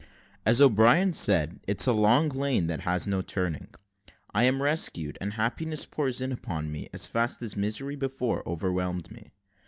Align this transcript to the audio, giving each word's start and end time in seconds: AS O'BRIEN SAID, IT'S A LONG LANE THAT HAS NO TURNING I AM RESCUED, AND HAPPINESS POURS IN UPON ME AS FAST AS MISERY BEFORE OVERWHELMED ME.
AS 0.47 0.59
O'BRIEN 0.59 1.13
SAID, 1.13 1.59
IT'S 1.67 1.85
A 1.85 1.93
LONG 1.93 2.29
LANE 2.29 2.65
THAT 2.65 2.79
HAS 2.79 3.05
NO 3.05 3.21
TURNING 3.21 3.67
I 4.33 4.45
AM 4.45 4.59
RESCUED, 4.63 5.19
AND 5.21 5.33
HAPPINESS 5.33 5.85
POURS 5.85 6.21
IN 6.21 6.31
UPON 6.31 6.71
ME 6.71 6.87
AS 6.91 7.05
FAST 7.05 7.43
AS 7.43 7.55
MISERY 7.55 7.97
BEFORE 7.97 8.41
OVERWHELMED 8.47 9.11
ME. 9.11 9.29